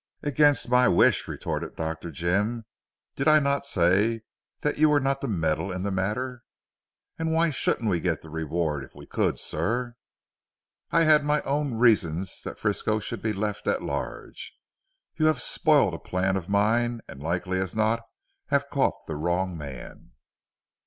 "Against 0.23 0.67
my 0.67 0.87
wish," 0.87 1.27
retorted 1.27 1.75
Dr. 1.75 2.09
Jim, 2.09 2.65
"did 3.15 3.27
I 3.27 3.37
not 3.37 3.67
say, 3.67 4.23
that 4.61 4.79
you 4.79 4.89
were 4.89 4.99
not 4.99 5.21
to 5.21 5.27
meddle 5.27 5.71
in 5.71 5.83
the 5.83 5.91
matter?" 5.91 6.41
"And 7.19 7.31
why 7.31 7.51
shouldn't 7.51 7.87
we 7.87 7.99
get 7.99 8.23
the 8.23 8.31
reward 8.31 8.83
if 8.83 8.95
we 8.95 9.05
could 9.05 9.37
sir?" 9.37 9.93
"I 10.89 11.03
had 11.03 11.23
my 11.23 11.43
own 11.43 11.75
reasons 11.75 12.41
that 12.45 12.57
Frisco 12.57 12.97
should 12.99 13.21
be 13.21 13.31
left 13.31 13.67
at 13.67 13.83
large. 13.83 14.57
You 15.17 15.27
have 15.27 15.39
spoilt 15.39 15.93
a 15.93 15.99
plan 15.99 16.35
of 16.35 16.49
mine, 16.49 17.01
and 17.07 17.21
likely 17.21 17.59
as 17.59 17.75
not 17.75 18.01
have 18.47 18.71
caught 18.71 18.97
the 19.05 19.15
wrong 19.17 19.55
man." 19.55 20.13